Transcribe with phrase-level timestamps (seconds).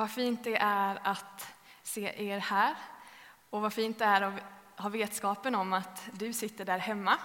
[0.00, 1.46] vad fint det är att
[1.82, 2.76] se er här
[3.50, 4.42] och vad fint det är att
[4.76, 7.18] ha vetskapen om att du sitter där hemma.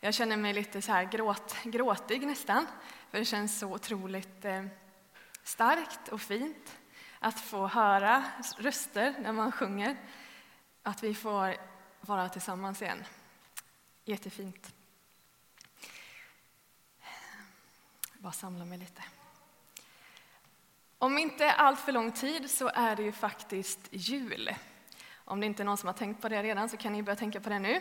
[0.00, 2.66] Jag känner mig lite så här gråt, gråtig nästan,
[3.10, 4.64] för det känns så otroligt eh,
[5.42, 6.78] starkt och fint
[7.18, 8.24] att få höra
[8.58, 9.96] röster när man sjunger,
[10.82, 11.56] att vi får
[12.00, 13.04] vara tillsammans igen.
[14.04, 14.74] Jättefint.
[18.12, 19.02] Bara samla mig lite.
[21.00, 24.54] Om inte allt för lång tid så är det ju faktiskt jul.
[25.24, 27.16] Om det inte är någon som har tänkt på det redan så kan ni börja
[27.16, 27.80] tänka på det nu.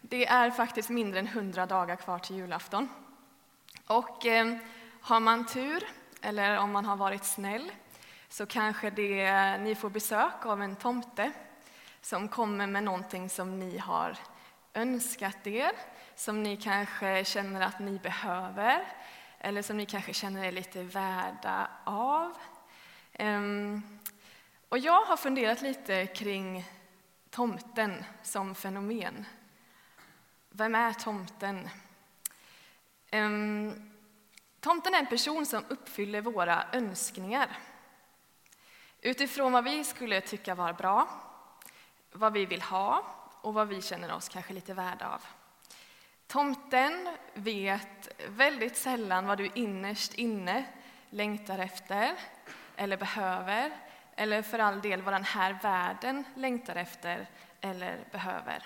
[0.00, 2.88] Det är faktiskt mindre än 100 dagar kvar till julafton.
[3.86, 4.56] Och eh,
[5.00, 5.84] har man tur,
[6.22, 7.72] eller om man har varit snäll,
[8.28, 11.32] så kanske det, eh, ni får besök av en tomte
[12.00, 14.16] som kommer med någonting som ni har
[14.74, 15.72] önskat er,
[16.14, 18.84] som ni kanske känner att ni behöver,
[19.38, 22.32] eller som ni kanske känner er lite värda av.
[23.20, 23.82] Ehm,
[24.68, 26.64] och jag har funderat lite kring
[27.30, 29.24] tomten som fenomen.
[30.50, 31.68] Vem är tomten?
[33.10, 33.92] Ehm,
[34.60, 37.58] tomten är en person som uppfyller våra önskningar.
[39.00, 41.08] Utifrån vad vi skulle tycka var bra,
[42.12, 43.04] vad vi vill ha
[43.42, 45.22] och vad vi känner oss kanske lite värda av.
[46.26, 50.64] Tomten vet väldigt sällan vad du innerst inne
[51.10, 52.16] längtar efter
[52.78, 53.70] eller behöver
[54.16, 57.26] eller för all del vad den här världen längtar efter
[57.60, 58.62] eller behöver.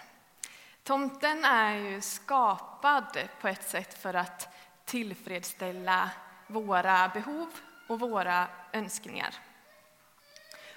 [0.82, 6.10] Tomten är ju skapad på ett sätt för att tillfredsställa
[6.46, 7.48] våra behov
[7.88, 9.34] och våra önskningar.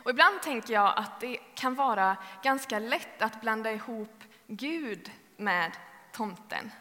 [0.04, 5.72] Och ibland tänker jag att det kan vara ganska lätt att blanda ihop Gud med
[6.12, 6.72] tomten.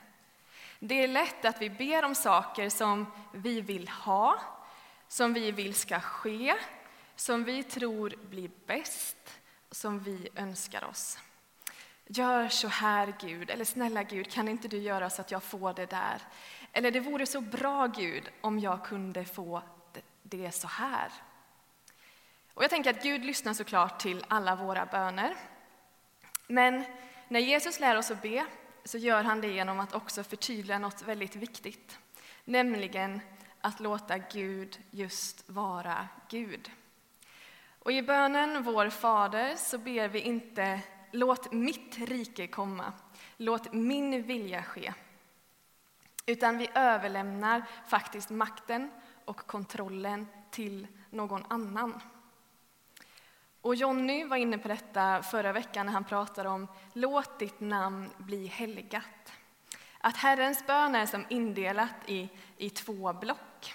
[0.78, 4.40] Det är lätt att vi ber om saker som vi vill ha,
[5.14, 6.54] som vi vill ska ske,
[7.16, 11.18] som vi tror blir bäst, som vi önskar oss.
[12.06, 15.74] Gör så här, Gud, eller snälla Gud, kan inte du göra så att jag får
[15.74, 16.22] det där?
[16.72, 19.62] Eller det vore så bra, Gud, om jag kunde få
[20.22, 21.12] det så här.
[22.54, 25.36] Och jag tänker att Gud lyssnar såklart till alla våra böner.
[26.46, 26.84] Men
[27.28, 28.46] när Jesus lär oss att be
[28.84, 31.98] så gör han det genom att också förtydliga något väldigt viktigt,
[32.44, 33.20] nämligen
[33.64, 36.70] att låta Gud just vara Gud.
[37.78, 40.80] Och i bönen Vår Fader så ber vi inte
[41.10, 42.92] låt mitt rike komma,
[43.36, 44.92] låt min vilja ske.
[46.26, 48.90] Utan vi överlämnar faktiskt makten
[49.24, 52.00] och kontrollen till någon annan.
[53.60, 58.10] Och Jonny var inne på detta förra veckan när han pratade om låt ditt namn
[58.18, 59.32] bli helgat.
[60.06, 63.74] Att Herrens bön är som indelat i, i två block.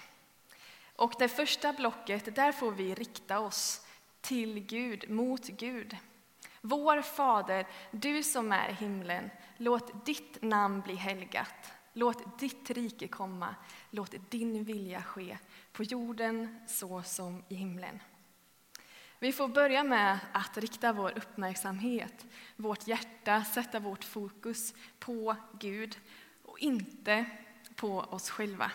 [0.96, 3.86] Och det första blocket, där får vi rikta oss
[4.20, 5.96] till Gud, mot Gud.
[6.60, 11.72] Vår Fader, du som är i himlen, låt ditt namn bli helgat.
[11.92, 13.54] Låt ditt rike komma,
[13.90, 15.38] låt din vilja ske
[15.72, 18.00] på jorden så som i himlen.
[19.22, 22.26] Vi får börja med att rikta vår uppmärksamhet,
[22.56, 25.98] vårt hjärta, sätta vårt fokus på Gud
[26.60, 27.24] inte
[27.76, 28.72] på oss själva.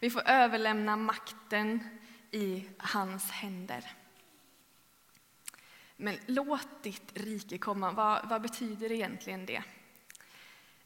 [0.00, 1.88] Vi får överlämna makten
[2.30, 3.92] i hans händer.
[5.96, 9.62] Men låt ditt rike komma, vad, vad betyder egentligen det?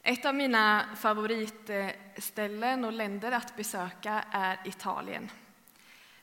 [0.03, 5.31] Ett av mina favoritställen och länder att besöka är Italien.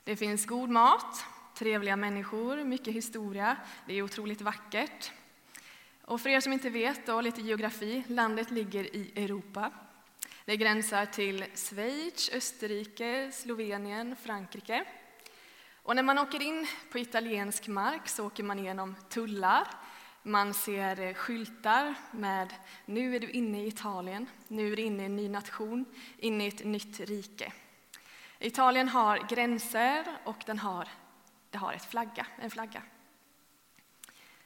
[0.04, 3.56] Det finns god mat, trevliga människor, mycket historia.
[3.86, 5.12] Det är otroligt vackert.
[6.02, 9.70] Och för er som inte vet, då, lite geografi, landet ligger i Europa.
[10.46, 14.84] Det gränsar till Schweiz, Österrike, Slovenien, Frankrike.
[15.82, 19.68] Och när man åker in på italiensk mark så åker man igenom tullar.
[20.22, 22.54] Man ser eh, skyltar med
[22.84, 25.84] nu är du inne i Italien, nu är du inne i en ny nation,
[26.18, 27.52] inne i ett nytt rike.
[28.38, 30.88] Italien har gränser och den har
[31.50, 32.82] det har ett flagga, en flagga.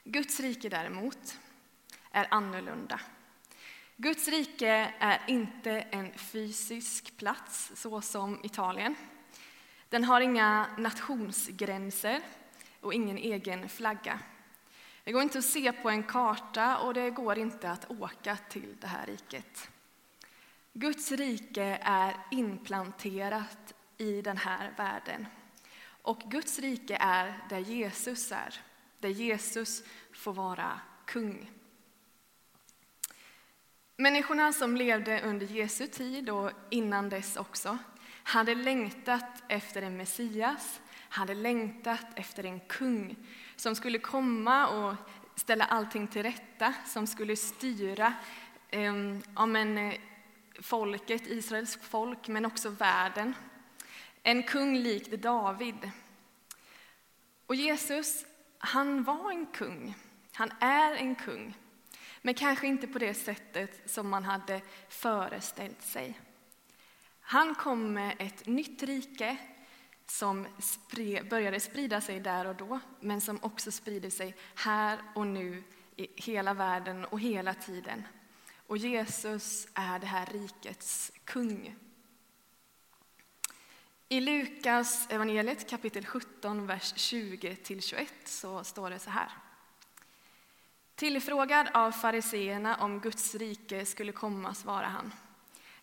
[0.04, 1.38] Guds rike däremot
[2.10, 3.00] är annorlunda.
[4.00, 8.94] Guds rike är inte en fysisk plats så som Italien.
[9.88, 12.20] Den har inga nationsgränser
[12.80, 14.20] och ingen egen flagga.
[15.04, 18.76] Det går inte att se på en karta och det går inte att åka till
[18.80, 19.70] det här riket.
[20.72, 25.26] Guds rike är inplanterat i den här världen.
[26.02, 28.54] Och Guds rike är där Jesus är,
[29.00, 31.50] där Jesus får vara kung.
[34.00, 37.78] Människorna som levde under Jesu tid och innan dess också
[38.22, 43.16] hade längtat efter en Messias, hade längtat efter en kung
[43.56, 44.94] som skulle komma och
[45.34, 48.12] ställa allting till rätta, som skulle styra
[48.70, 48.94] eh,
[49.36, 49.94] ja, men, eh,
[50.60, 53.34] folket, Israels folk, men också världen.
[54.22, 55.90] En kung likt David.
[57.46, 58.24] Och Jesus,
[58.58, 59.94] han var en kung.
[60.32, 61.54] Han är en kung.
[62.22, 66.20] Men kanske inte på det sättet som man hade föreställt sig.
[67.20, 69.36] Han kom med ett nytt rike
[70.06, 70.46] som
[71.30, 75.62] började sprida sig där och då, men som också sprider sig här och nu
[75.96, 78.02] i hela världen och hela tiden.
[78.66, 81.76] Och Jesus är det här rikets kung.
[84.08, 89.47] I Lukas evangeliet kapitel 17, vers 20-21 så står det så här.
[90.98, 95.12] Tillfrågad av fariseerna om Guds rike skulle komma svarade han.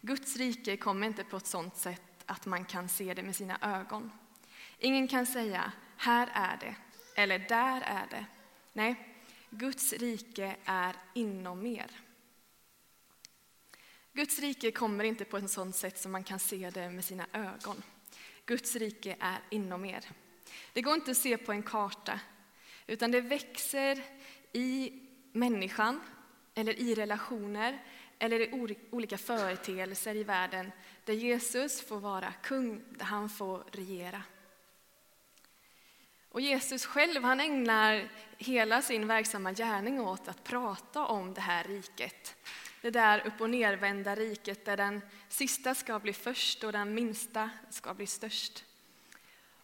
[0.02, 3.58] Guds rike kommer inte på ett sådant sätt att man kan se det med sina
[3.62, 4.12] ögon.
[4.80, 6.76] Ingen kan säga här är det
[7.22, 8.26] eller där är det.
[8.74, 8.96] Nej,
[9.50, 11.92] Guds rike är inom er.
[14.14, 17.26] Guds rike kommer inte på ett sådant sätt som man kan se det med sina
[17.34, 17.84] ögon.
[18.46, 20.06] Guds rike är inom er.
[20.74, 22.20] Det går inte att se på en karta,
[22.88, 24.04] utan det växer
[24.54, 25.02] i
[25.36, 26.02] människan
[26.56, 27.84] eller i relationer
[28.20, 30.72] eller i olika företeelser i världen
[31.06, 34.24] där Jesus får vara kung, där han får regera.
[36.30, 41.64] Och Jesus själv han ägnar hela sin verksamma gärning åt att prata om det här
[41.64, 42.36] riket.
[42.82, 47.50] Det där upp och nervända riket där den sista ska bli först och den minsta
[47.70, 48.64] ska bli störst.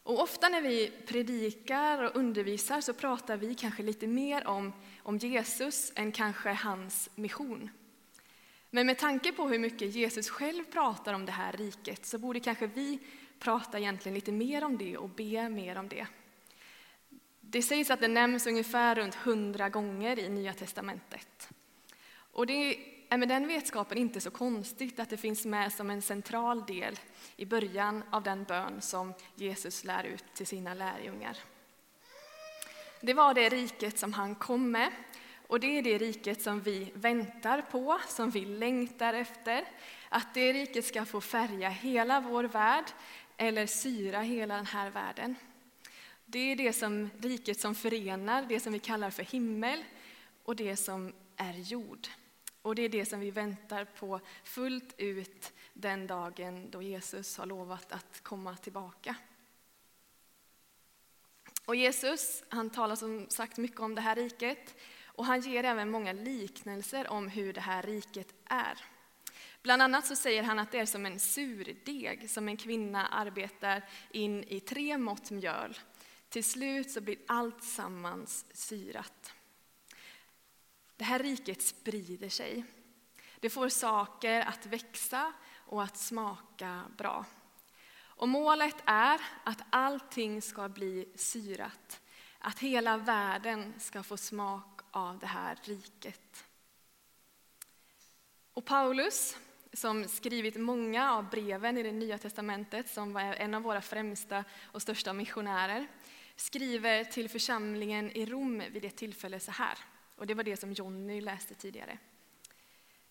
[0.03, 5.17] Och ofta när vi predikar och undervisar så pratar vi kanske lite mer om, om
[5.17, 7.69] Jesus än kanske hans mission.
[8.69, 12.39] Men med tanke på hur mycket Jesus själv pratar om det här riket så borde
[12.39, 12.99] kanske vi
[13.39, 16.07] prata egentligen lite mer om det och be mer om det.
[17.41, 21.49] Det sägs att det nämns ungefär runt hundra gånger i Nya testamentet.
[22.31, 22.77] Och det
[23.11, 26.99] är med den vetskapen inte så konstigt att det finns med som en central del
[27.35, 31.37] i början av den bön som Jesus lär ut till sina lärjungar.
[33.01, 34.91] Det var det riket som han kom med
[35.47, 39.65] och det är det riket som vi väntar på, som vi längtar efter.
[40.09, 42.85] Att det riket ska få färga hela vår värld
[43.37, 45.35] eller syra hela den här världen.
[46.25, 49.83] Det är det som riket som förenar, det som vi kallar för himmel
[50.43, 52.07] och det som är jord.
[52.61, 57.45] Och det är det som vi väntar på fullt ut den dagen då Jesus har
[57.45, 59.15] lovat att komma tillbaka.
[61.65, 64.75] Och Jesus han talar som sagt mycket om det här riket
[65.05, 68.77] och han ger även många liknelser om hur det här riket är.
[69.61, 73.83] Bland annat så säger han att det är som en surdeg som en kvinna arbetar
[74.11, 75.77] in i tre mått mjöl.
[76.29, 79.33] Till slut så blir allt sammans syrat.
[81.01, 82.63] Det här riket sprider sig.
[83.39, 85.33] Det får saker att växa
[85.65, 87.25] och att smaka bra.
[87.99, 92.01] Och målet är att allting ska bli syrat.
[92.39, 96.45] Att hela världen ska få smak av det här riket.
[98.53, 99.37] Och Paulus,
[99.73, 104.43] som skrivit många av breven i det Nya testamentet, som var en av våra främsta
[104.63, 105.87] och största missionärer,
[106.35, 109.77] skriver till församlingen i Rom vid ett tillfälle så här.
[110.21, 111.97] Och det var det som Jonny läste tidigare.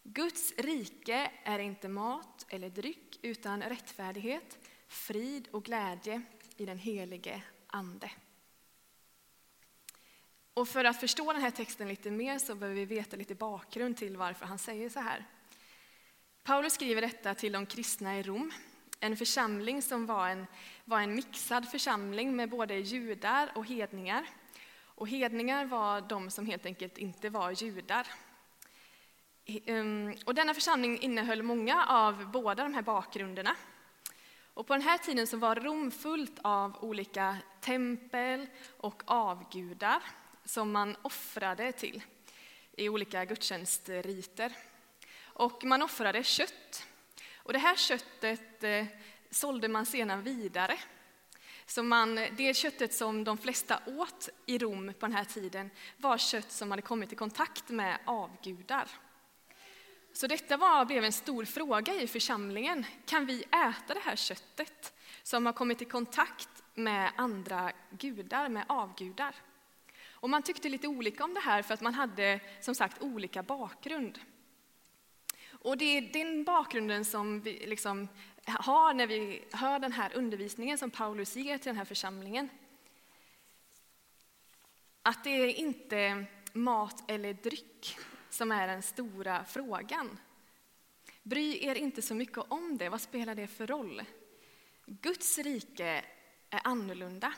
[0.03, 6.23] Guds rike är inte mat eller dryck utan rättfärdighet, frid och glädje
[6.57, 8.11] i den helige Ande.
[10.55, 13.97] Och för att förstå den här texten lite mer så behöver vi veta lite bakgrund
[13.97, 15.25] till varför han säger så här.
[16.43, 18.53] Paulus skriver detta till de kristna i Rom,
[19.01, 20.47] en församling som var en,
[20.85, 24.27] var en mixad församling med både judar och hedningar.
[25.01, 28.07] Och hedningar var de som helt enkelt inte var judar.
[29.67, 33.57] Um, och denna församling innehöll många av båda de här bakgrunderna.
[34.55, 40.03] Och på den här tiden så var Rom fullt av olika tempel och avgudar
[40.45, 42.03] som man offrade till
[42.73, 44.53] i olika gudstjänstriter.
[45.23, 46.87] Och man offrade kött.
[47.37, 48.87] Och det här köttet eh,
[49.31, 50.79] sålde man sedan vidare.
[51.71, 56.19] Så man, det köttet som de flesta åt i Rom på den här tiden var
[56.19, 58.89] kött som hade kommit i kontakt med avgudar.
[60.13, 62.87] Så detta var, blev en stor fråga i församlingen.
[63.07, 68.65] Kan vi äta det här köttet som har kommit i kontakt med andra gudar, med
[68.69, 69.35] avgudar?
[70.11, 73.43] Och man tyckte lite olika om det här för att man hade som sagt olika
[73.43, 74.19] bakgrund.
[75.63, 78.09] Och det är den bakgrunden som vi liksom
[78.59, 82.49] har när vi hör den här undervisningen som Paulus ger till den här församlingen.
[85.03, 87.97] Att det är inte mat eller dryck
[88.31, 90.19] som är den stora frågan.
[91.23, 94.03] Bry er inte så mycket om det, vad spelar det för roll?
[94.87, 96.05] Guds rike
[96.51, 97.35] är annorlunda.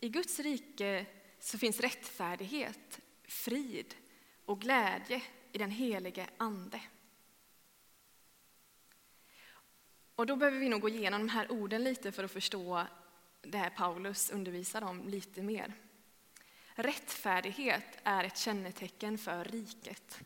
[0.00, 1.06] I Guds rike
[1.40, 3.94] så finns rättfärdighet, frid
[4.44, 6.80] och glädje i den helige Ande.
[10.16, 12.86] Och då behöver vi nog gå igenom de här orden lite för att förstå
[13.42, 15.72] det här Paulus undervisar om lite mer.
[16.74, 20.20] Rättfärdighet är ett kännetecken för riket.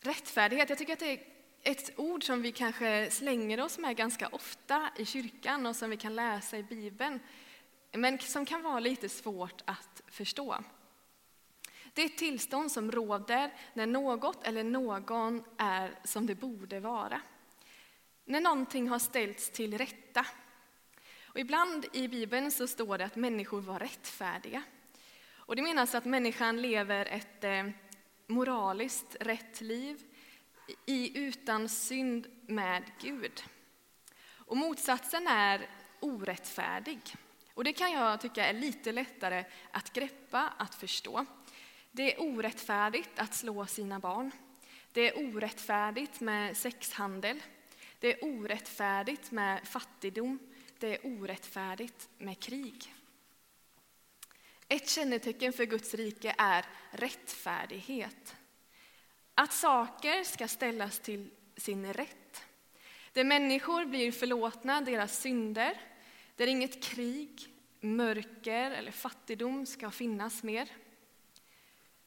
[0.00, 1.26] Rättfärdighet, jag tycker att det är
[1.62, 5.96] ett ord som vi kanske slänger oss med ganska ofta i kyrkan och som vi
[5.96, 7.20] kan läsa i Bibeln,
[7.92, 10.58] men som kan vara lite svårt att förstå.
[11.92, 17.20] Det är ett tillstånd som råder när något eller någon är som det borde vara.
[18.24, 20.26] När någonting har ställts till rätta.
[21.24, 24.62] Och ibland i Bibeln så står det att människor var rättfärdiga.
[25.32, 27.68] Och det menas att människan lever ett eh,
[28.26, 30.02] moraliskt rätt liv
[30.86, 33.42] i utan synd med Gud.
[34.30, 35.68] Och motsatsen är
[36.00, 37.00] orättfärdig.
[37.54, 41.26] Och det kan jag tycka är lite lättare att greppa, att förstå.
[41.90, 44.30] Det är orättfärdigt att slå sina barn.
[44.92, 47.42] Det är orättfärdigt med sexhandel.
[48.02, 50.38] Det är orättfärdigt med fattigdom.
[50.78, 52.94] Det är orättfärdigt med krig.
[54.68, 58.36] Ett kännetecken för Guds rike är rättfärdighet.
[59.34, 62.44] Att saker ska ställas till sin rätt.
[63.12, 65.80] Där människor blir förlåtna deras synder,
[66.36, 70.68] där inget krig, mörker eller fattigdom ska finnas mer.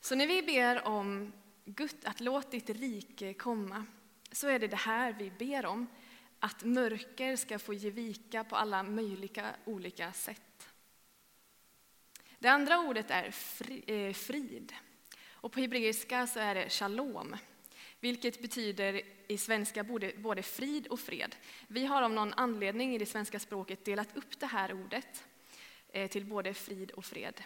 [0.02, 1.34] Så när vi ber om
[1.66, 3.86] Gud, att låt ditt rike komma,
[4.36, 5.88] så är det det här vi ber om,
[6.40, 10.70] att mörker ska få ge vika på alla möjliga olika sätt.
[12.40, 13.34] Det andra ordet är
[13.92, 14.74] eh, frid.
[15.30, 17.36] Och på hebreiska så är det shalom,
[18.00, 21.36] vilket betyder i svenska både, både frid och fred.
[21.68, 25.24] Vi har av någon anledning i det svenska språket delat upp det här ordet
[25.90, 27.44] eh, till både frid och fred,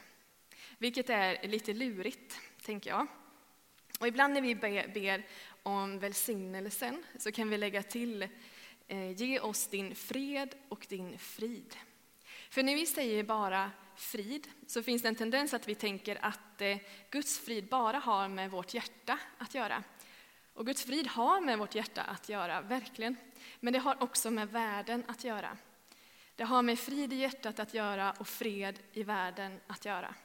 [0.77, 3.07] vilket är lite lurigt, tänker jag.
[3.99, 4.55] Och ibland när vi
[4.93, 5.23] ber
[5.63, 8.27] om välsignelsen så kan vi lägga till
[8.87, 11.75] eh, ge oss din fred och din frid.
[12.49, 16.61] För när vi säger bara frid så finns det en tendens att vi tänker att
[16.61, 16.77] eh,
[17.09, 19.83] Guds frid bara har med vårt hjärta att göra.
[20.53, 23.15] Och Guds frid har med vårt hjärta att göra, verkligen.
[23.59, 25.57] Men det har också med världen att göra.
[26.35, 30.15] Det har med frid i hjärtat att göra och fred i världen att göra.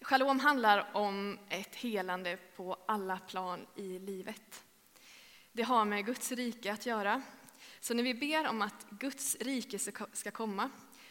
[0.00, 4.64] Shalom handlar om ett helande på alla plan i livet.
[5.52, 7.22] Det har med Guds rike att göra.
[7.80, 9.78] Så när vi ber om att Guds rike
[10.12, 10.70] ska komma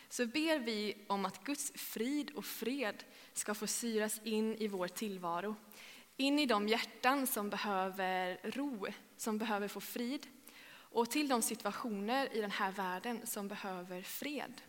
[0.10, 4.88] så ber vi om att Guds frid och fred ska få syras in i vår
[4.88, 5.56] tillvaro.
[6.18, 8.88] In i de hjärtan som behöver ro,
[9.18, 10.28] som behöver få frid
[10.70, 14.62] och till de situationer i den här världen som behöver fred.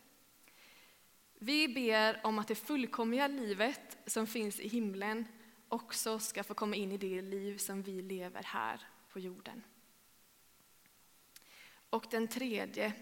[1.39, 5.29] Vi ber om att det fullkomliga livet som finns i himlen
[5.69, 8.81] också ska få komma in i det liv som vi lever här
[9.13, 9.63] på jorden.
[11.91, 12.93] Och den tredje,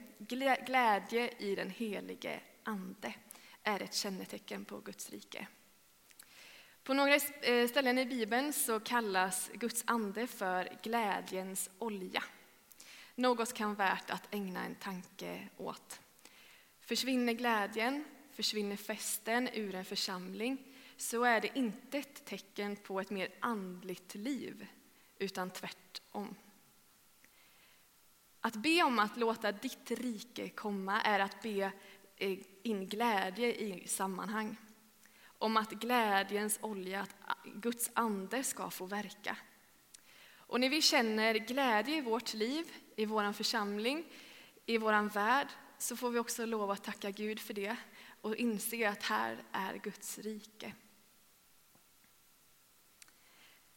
[0.67, 3.15] glädje i den helige Ande,
[3.63, 5.47] är ett kännetecken på Guds rike.
[6.83, 12.25] På några eh, ställen i Bibeln så kallas Guds ande för glädjens olja.
[13.15, 16.01] Något kan vara värt att ägna en tanke åt.
[16.81, 20.59] Försvinner glädjen, försvinner festen ur en församling
[20.97, 24.67] så är det inte ett tecken på ett mer andligt liv,
[25.19, 26.35] utan tvärtom.
[28.41, 31.73] Att be om att låta ditt rike komma är att be
[32.17, 34.57] eh, in glädje i sammanhang.
[35.39, 39.37] Om att glädjens olja, att Guds ande ska få verka.
[40.37, 44.05] Och när vi känner glädje i vårt liv, i vår församling,
[44.67, 45.49] i vår värld,
[45.79, 47.77] så får vi också lov att tacka Gud för det
[48.25, 50.73] och inse att här är Guds rike.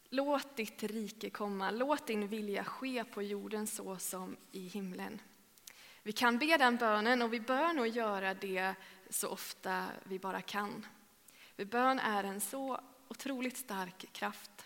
[0.10, 5.22] Låt ditt rike komma, låt din vilja ske på jorden så som i himlen.
[6.04, 8.76] Vi kan be den bönen och vi bör nog göra det
[9.10, 10.86] så ofta vi bara kan.
[11.56, 14.66] För bön är en så otroligt stark kraft.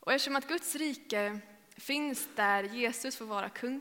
[0.00, 1.40] Och eftersom att Guds rike
[1.76, 3.80] finns där Jesus får vara kung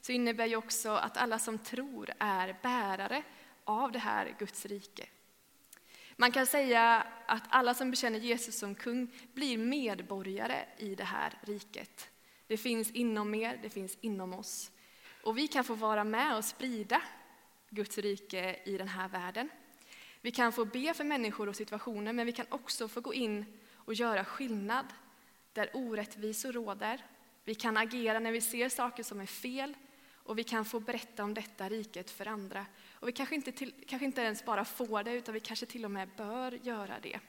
[0.00, 3.22] så innebär ju också att alla som tror är bärare
[3.64, 5.06] av det här Guds rike.
[6.16, 11.38] Man kan säga att alla som bekänner Jesus som kung blir medborgare i det här
[11.42, 12.10] riket.
[12.46, 14.70] Det finns inom er, det finns inom oss.
[15.22, 17.02] Och vi kan få vara med och sprida
[17.70, 19.48] Guds rike i den här världen.
[20.20, 23.44] Vi kan få be för människor och situationer, men vi kan också få gå in
[23.74, 24.86] och göra skillnad
[25.52, 27.04] där orättvisor råder.
[27.44, 29.74] Vi kan agera när vi ser saker som är fel
[30.12, 32.66] och vi kan få berätta om detta riket för andra.
[33.04, 35.84] Och vi kanske inte, till, kanske inte ens bara får det, utan vi kanske till
[35.84, 37.20] och med bör göra det.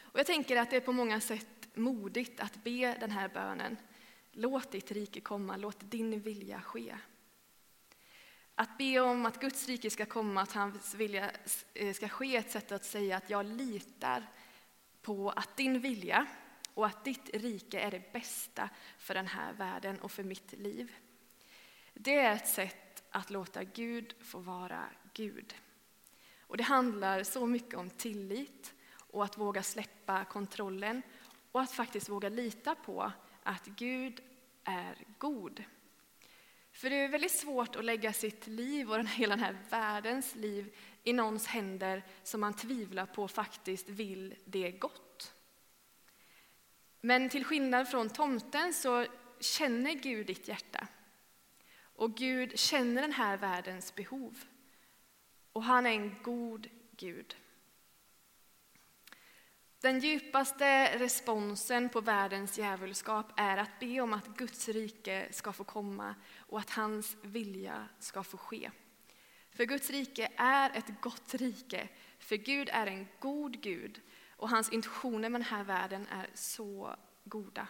[0.00, 3.76] Och jag tänker att det är på många sätt modigt att be den här bönen.
[4.32, 6.96] Låt ditt rike komma, låt din vilja ske.
[8.54, 11.30] Att be om att Guds rike ska komma, att hans vilja
[11.74, 14.26] eh, ska ske, ett sätt att säga att jag litar
[15.02, 16.26] på att din vilja
[16.74, 20.92] och att ditt rike är det bästa för den här världen och för mitt liv.
[21.94, 25.54] Det är ett sätt att låta Gud få vara Gud.
[26.40, 31.02] Och det handlar så mycket om tillit och att våga släppa kontrollen
[31.52, 33.12] och att faktiskt våga lita på
[33.42, 34.20] att Gud
[34.64, 35.64] är god.
[36.72, 40.76] För det är väldigt svårt att lägga sitt liv och hela den här världens liv
[41.04, 45.34] i någons händer som man tvivlar på faktiskt vill det gott.
[47.00, 49.06] Men till skillnad från tomten så
[49.40, 50.88] känner Gud ditt hjärta.
[52.00, 54.44] Och Gud känner den här världens behov.
[55.52, 57.36] Och han är en god Gud.
[59.80, 65.64] Den djupaste responsen på världens djävulskap är att be om att Guds rike ska få
[65.64, 68.70] komma och att hans vilja ska få ske.
[69.50, 71.88] För Guds rike är ett gott rike,
[72.18, 74.00] för Gud är en god Gud
[74.36, 77.68] och hans intentioner med den här världen är så goda.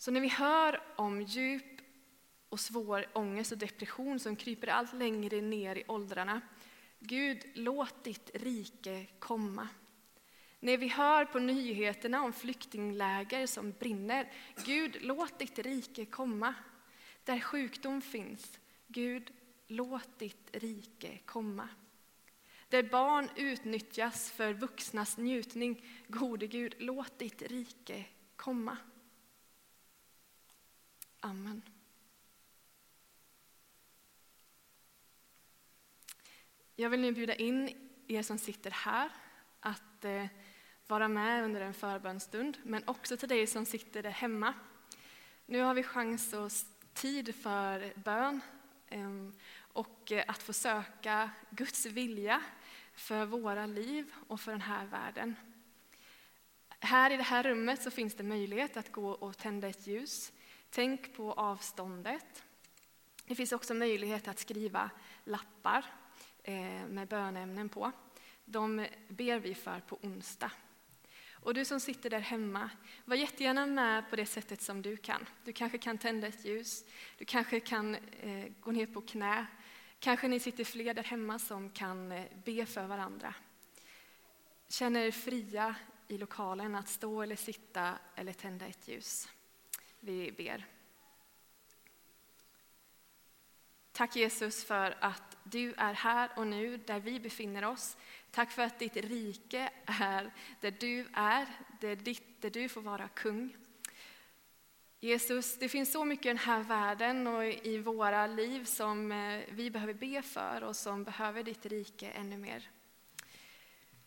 [0.00, 1.80] Så när vi hör om djup
[2.48, 6.40] och svår ångest och depression som kryper allt längre ner i åldrarna
[6.98, 9.68] Gud, låt ditt rike komma.
[10.60, 14.32] När vi hör på nyheterna om flyktingläger som brinner,
[14.64, 16.54] Gud, låt ditt rike komma.
[17.24, 19.30] Där sjukdom finns, Gud,
[19.66, 21.68] låt ditt rike komma.
[22.68, 28.04] Där barn utnyttjas för vuxnas njutning, gode Gud, låt ditt rike
[28.36, 28.76] komma.
[31.20, 31.62] Amen.
[36.76, 39.10] Jag vill nu bjuda in er som sitter här
[39.60, 40.26] att eh,
[40.86, 44.54] vara med under en förbönstund, men också till dig som sitter där hemma.
[45.46, 46.50] Nu har vi chans och
[46.94, 48.40] tid för bön
[48.88, 52.42] ehm, och eh, att få söka Guds vilja
[52.94, 55.36] för våra liv och för den här världen.
[56.80, 60.32] Här i det här rummet så finns det möjlighet att gå och tända ett ljus.
[60.70, 62.44] Tänk på avståndet.
[63.24, 64.90] Det finns också möjlighet att skriva
[65.24, 65.84] lappar
[66.42, 67.92] eh, med bönämnen på.
[68.44, 70.50] De ber vi för på onsdag.
[71.32, 72.70] Och du som sitter där hemma,
[73.04, 75.26] var jättegärna med på det sättet som du kan.
[75.44, 76.84] Du kanske kan tända ett ljus,
[77.18, 79.46] du kanske kan eh, gå ner på knä.
[79.98, 83.34] Kanske ni sitter fler där hemma som kan eh, be för varandra.
[84.68, 85.74] Känner er fria
[86.08, 89.28] i lokalen att stå eller sitta eller tända ett ljus.
[90.00, 90.66] Vi ber.
[93.92, 97.96] Tack Jesus för att du är här och nu där vi befinner oss.
[98.30, 101.46] Tack för att ditt rike är där du är,
[101.80, 103.56] där, ditt, där du får vara kung.
[105.00, 109.40] Jesus, det finns så mycket i den här världen och i våra liv som eh,
[109.48, 112.70] vi behöver be för och som behöver ditt rike ännu mer.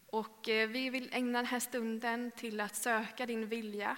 [0.05, 3.97] Och eh, vi vill ägna den här stunden till att söka din vilja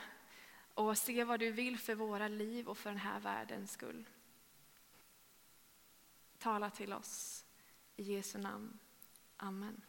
[0.75, 4.09] och se vad du vill för våra liv och för den här världens skull.
[6.38, 7.45] Tala till oss.
[7.95, 8.79] I Jesu namn.
[9.38, 9.81] Amen.